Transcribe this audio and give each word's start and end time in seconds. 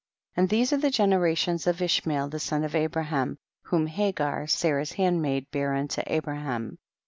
14. 0.33 0.41
And 0.43 0.49
these 0.49 0.73
are 0.73 0.77
the 0.81 0.89
generations 0.89 1.67
of 1.67 1.79
Ishmael 1.79 2.29
the 2.29 2.39
son 2.39 2.63
of 2.63 2.73
Abraham, 2.73 3.37
whom 3.61 3.85
Hagar, 3.85 4.47
Sarah's 4.47 4.93
handmaid, 4.93 5.45
bare 5.51 5.75
unto 5.75 6.01
Abraham. 6.07 6.79